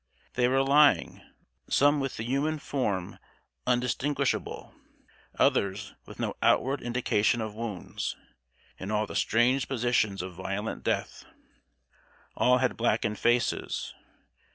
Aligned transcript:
They 0.33 0.47
were 0.47 0.63
lying 0.63 1.21
some 1.69 1.99
with 1.99 2.17
the 2.17 2.23
human 2.23 2.57
form 2.57 3.19
undistinguishable, 3.67 4.73
others 5.37 5.93
with 6.07 6.19
no 6.19 6.35
outward 6.41 6.81
indication 6.81 7.39
of 7.39 7.53
wounds 7.53 8.15
in 8.79 8.89
all 8.89 9.05
the 9.05 9.15
strange 9.15 9.67
positions 9.67 10.23
of 10.23 10.33
violent 10.33 10.83
death. 10.83 11.25
All 12.35 12.57
had 12.57 12.77
blackened 12.77 13.19
faces. 13.19 13.93